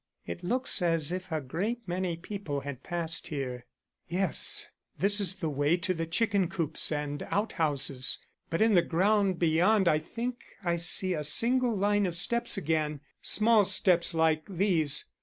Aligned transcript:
It 0.25 0.43
looks 0.43 0.81
as 0.81 1.11
if 1.11 1.31
a 1.31 1.39
great 1.39 1.87
many 1.87 2.17
people 2.17 2.61
had 2.61 2.81
passed 2.81 3.27
here." 3.27 3.67
"Yes, 4.07 4.65
this 4.97 5.19
is 5.19 5.35
the 5.35 5.47
way 5.51 5.77
to 5.77 5.93
the 5.93 6.07
chicken 6.07 6.47
coops 6.49 6.91
and 6.91 7.21
out 7.29 7.51
houses. 7.51 8.17
But 8.49 8.63
in 8.63 8.73
the 8.73 8.81
ground 8.81 9.37
beyond 9.37 9.87
I 9.87 9.99
think 9.99 10.43
I 10.63 10.77
see 10.77 11.13
a 11.13 11.23
single 11.23 11.75
line 11.77 12.07
of 12.07 12.17
steps 12.17 12.57
again, 12.57 13.01
small 13.21 13.63
steps 13.63 14.15
like 14.15 14.43
these. 14.49 15.05